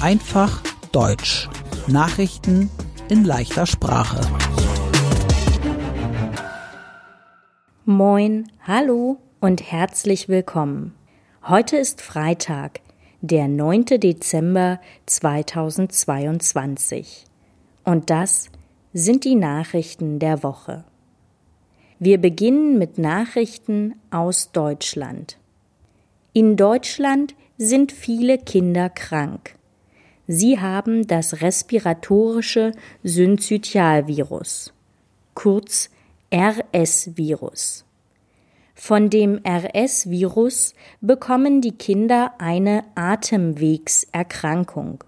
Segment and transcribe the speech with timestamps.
[0.00, 1.50] Einfach Deutsch.
[1.88, 2.70] Nachrichten
[3.10, 4.26] in leichter Sprache.
[7.84, 10.94] Moin, hallo und herzlich willkommen.
[11.46, 12.80] Heute ist Freitag,
[13.20, 13.84] der 9.
[14.00, 17.26] Dezember 2022.
[17.84, 18.48] Und das
[18.94, 20.84] sind die Nachrichten der Woche.
[21.98, 25.36] Wir beginnen mit Nachrichten aus Deutschland.
[26.32, 29.56] In Deutschland sind viele Kinder krank.
[30.28, 32.72] Sie haben das respiratorische
[33.02, 34.72] Synzytialvirus,
[35.34, 35.90] kurz
[36.32, 37.84] RS-Virus.
[38.74, 45.02] Von dem RS-Virus bekommen die Kinder eine Atemwegserkrankung,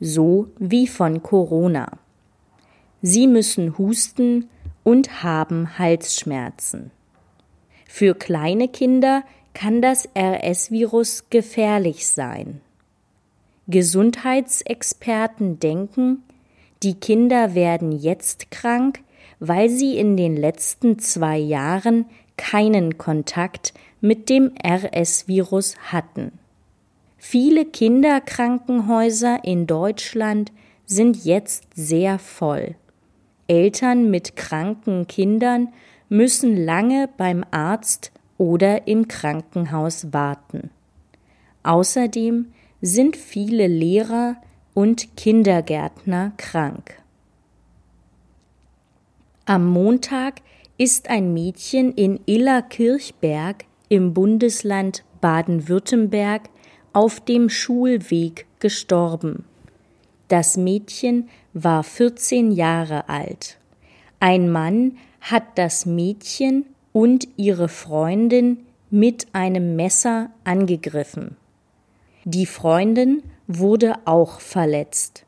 [0.00, 1.92] so wie von Corona.
[3.00, 4.50] Sie müssen husten
[4.84, 6.90] und haben Halsschmerzen.
[7.88, 9.22] Für kleine Kinder
[9.56, 12.60] kann das RS-Virus gefährlich sein.
[13.68, 16.22] Gesundheitsexperten denken,
[16.82, 19.00] die Kinder werden jetzt krank,
[19.40, 22.04] weil sie in den letzten zwei Jahren
[22.36, 26.32] keinen Kontakt mit dem RS-Virus hatten.
[27.16, 30.52] Viele Kinderkrankenhäuser in Deutschland
[30.84, 32.74] sind jetzt sehr voll.
[33.48, 35.72] Eltern mit kranken Kindern
[36.10, 40.70] müssen lange beim Arzt oder im Krankenhaus warten.
[41.62, 44.36] Außerdem sind viele Lehrer
[44.74, 46.94] und Kindergärtner krank.
[49.46, 50.42] Am Montag
[50.78, 56.50] ist ein Mädchen in Illerkirchberg im Bundesland Baden-Württemberg
[56.92, 59.44] auf dem Schulweg gestorben.
[60.28, 63.58] Das Mädchen war 14 Jahre alt.
[64.20, 66.66] Ein Mann hat das Mädchen
[66.96, 71.36] und ihre Freundin mit einem Messer angegriffen.
[72.24, 75.26] Die Freundin wurde auch verletzt.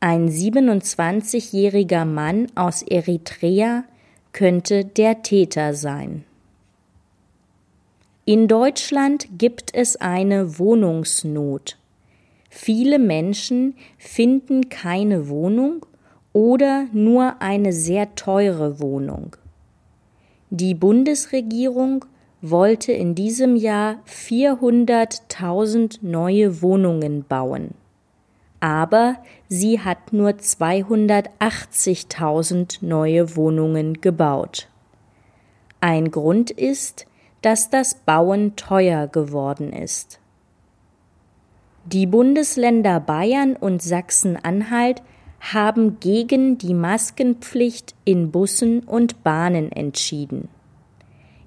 [0.00, 3.84] Ein 27-jähriger Mann aus Eritrea
[4.32, 6.26] könnte der Täter sein.
[8.26, 11.78] In Deutschland gibt es eine Wohnungsnot.
[12.50, 15.86] Viele Menschen finden keine Wohnung
[16.34, 19.36] oder nur eine sehr teure Wohnung.
[20.52, 22.04] Die Bundesregierung
[22.42, 27.74] wollte in diesem Jahr 400.000 neue Wohnungen bauen.
[28.58, 29.18] Aber
[29.48, 34.66] sie hat nur 280.000 neue Wohnungen gebaut.
[35.80, 37.06] Ein Grund ist,
[37.42, 40.18] dass das Bauen teuer geworden ist.
[41.84, 45.00] Die Bundesländer Bayern und Sachsen-Anhalt
[45.40, 50.48] haben gegen die Maskenpflicht in Bussen und Bahnen entschieden.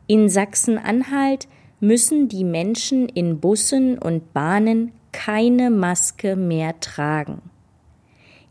[0.07, 1.47] In Sachsen-Anhalt
[1.79, 7.41] müssen die Menschen in Bussen und Bahnen keine Maske mehr tragen.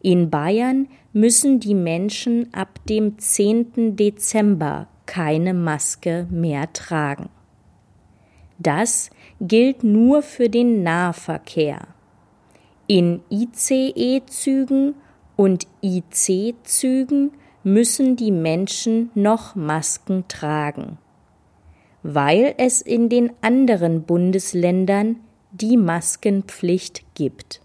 [0.01, 3.97] In Bayern müssen die Menschen ab dem 10.
[3.97, 7.29] Dezember keine Maske mehr tragen.
[8.59, 9.11] Das
[9.41, 11.89] gilt nur für den Nahverkehr.
[12.87, 14.95] In ICE-Zügen
[15.43, 17.33] und IC-Zügen
[17.65, 20.99] müssen die Menschen noch Masken tragen,
[22.05, 25.17] weil es in den anderen Bundesländern
[25.51, 27.61] die Maskenpflicht gibt.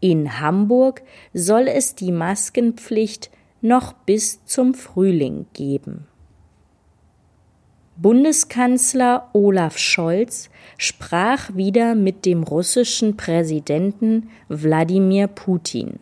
[0.00, 6.08] In Hamburg soll es die Maskenpflicht noch bis zum Frühling geben.
[7.96, 16.00] Bundeskanzler Olaf Scholz sprach wieder mit dem russischen Präsidenten Wladimir Putin.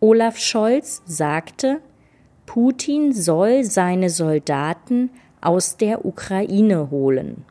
[0.00, 1.80] Olaf Scholz sagte,
[2.44, 7.44] Putin soll seine Soldaten aus der Ukraine holen.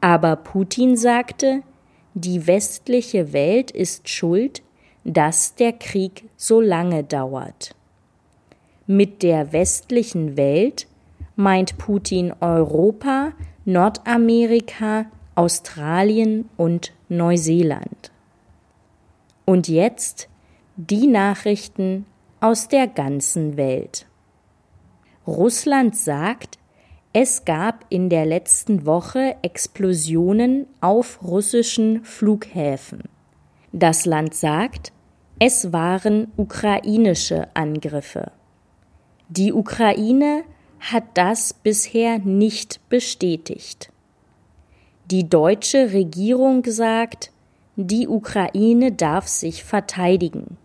[0.00, 1.62] Aber Putin sagte,
[2.14, 4.62] die westliche Welt ist schuld,
[5.04, 7.74] dass der Krieg so lange dauert.
[8.86, 10.86] Mit der westlichen Welt
[11.36, 13.32] meint Putin Europa,
[13.64, 18.10] Nordamerika, Australien und Neuseeland.
[19.44, 20.28] Und jetzt
[20.76, 22.04] die Nachrichten
[22.40, 24.06] aus der ganzen Welt.
[25.26, 26.58] Russland sagt,
[27.14, 33.04] es gab in der letzten Woche Explosionen auf russischen Flughäfen.
[33.72, 34.92] Das Land sagt,
[35.38, 38.32] es waren ukrainische Angriffe.
[39.30, 40.44] Die Ukraine
[40.78, 43.90] hat das bisher nicht bestätigt.
[45.10, 47.32] Die deutsche Regierung sagt,
[47.76, 50.58] die Ukraine darf sich verteidigen,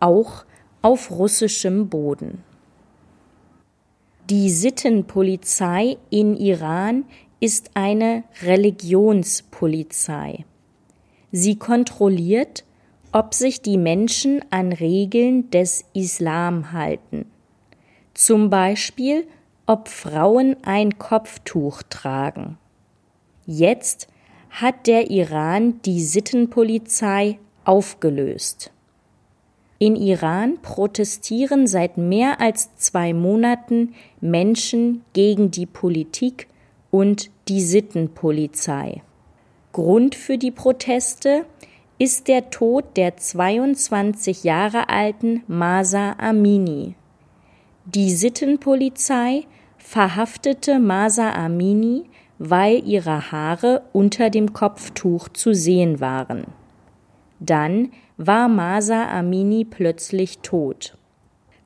[0.00, 0.44] auch
[0.82, 2.42] auf russischem Boden.
[4.30, 7.04] Die Sittenpolizei in Iran
[7.38, 10.44] ist eine Religionspolizei.
[11.30, 12.64] Sie kontrolliert,
[13.12, 17.26] ob sich die Menschen an Regeln des Islam halten.
[18.14, 19.28] Zum Beispiel,
[19.66, 22.58] ob Frauen ein Kopftuch tragen.
[23.46, 24.08] Jetzt
[24.50, 28.72] hat der Iran die Sittenpolizei aufgelöst.
[29.78, 36.48] In Iran protestieren seit mehr als zwei Monaten Menschen gegen die Politik
[36.90, 39.02] und die Sittenpolizei.
[39.72, 41.44] Grund für die Proteste
[41.98, 46.94] ist der Tod der 22 Jahre alten Masa Amini.
[47.84, 49.44] Die Sittenpolizei
[49.76, 52.04] verhaftete Masa Amini,
[52.38, 56.46] weil ihre Haare unter dem Kopftuch zu sehen waren.
[57.40, 60.96] Dann war Masa Amini plötzlich tot.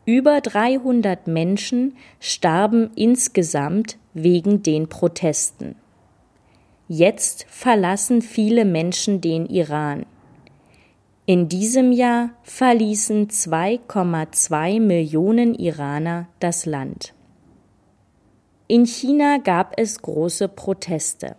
[0.04, 5.76] Über 300 Menschen starben insgesamt wegen den Protesten.
[6.88, 10.06] Jetzt verlassen viele Menschen den Iran.
[11.26, 17.14] In diesem Jahr verließen 2,2 Millionen Iraner das Land.
[18.66, 21.36] In China gab es große Proteste.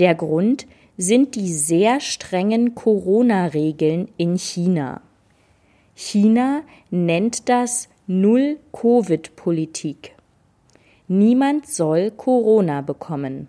[0.00, 0.66] Der Grund
[1.02, 5.00] sind die sehr strengen Corona-Regeln in China.
[5.94, 6.60] China
[6.90, 10.14] nennt das Null-Covid-Politik.
[11.08, 13.48] Niemand soll Corona bekommen.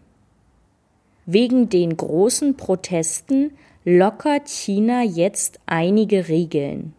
[1.26, 3.52] Wegen den großen Protesten
[3.84, 6.94] lockert China jetzt einige Regeln.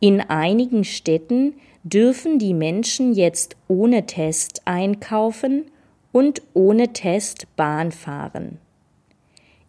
[0.00, 5.64] In einigen Städten dürfen die Menschen jetzt ohne Test einkaufen
[6.12, 8.58] und ohne Test Bahn fahren.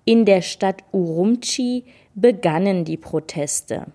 [0.05, 3.87] In der Stadt Urumqi begannen die Proteste.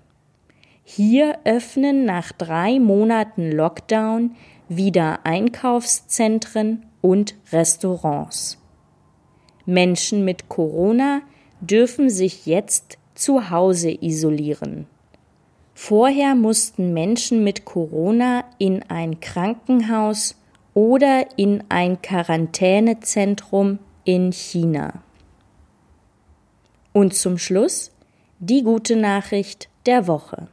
[0.83, 4.35] Hier öffnen nach drei Monaten Lockdown
[4.71, 8.59] wieder Einkaufszentren und Restaurants.
[9.67, 11.21] Menschen mit Corona
[11.61, 14.87] dürfen sich jetzt zu Hause isolieren.
[15.75, 20.37] Vorher mussten Menschen mit Corona in ein Krankenhaus
[20.73, 25.03] oder in ein Quarantänezentrum in China.
[26.93, 27.91] Und zum Schluss
[28.39, 30.49] die gute Nachricht der Woche.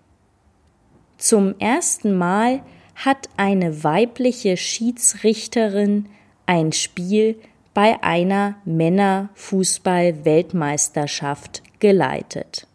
[1.18, 2.62] Zum ersten Mal
[2.96, 6.08] hat eine weibliche Schiedsrichterin
[6.46, 7.40] ein Spiel
[7.74, 12.68] bei einer Männerfußball-Weltmeisterschaft geleitet.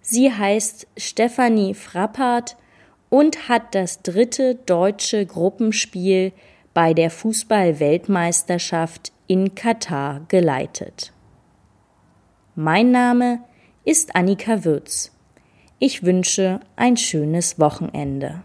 [0.00, 2.56] Sie heißt Stefanie Frappart
[3.08, 6.32] und hat das dritte deutsche Gruppenspiel
[6.74, 11.12] bei der Fußball-Weltmeisterschaft in Katar geleitet.
[12.54, 13.38] Mein Name
[13.82, 15.10] ist Annika Würz.
[15.78, 18.42] Ich wünsche ein schönes Wochenende.